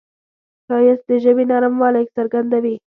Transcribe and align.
ښایست 0.65 1.03
د 1.09 1.11
ژبې 1.23 1.43
نرموالی 1.51 2.05
څرګندوي 2.15 2.75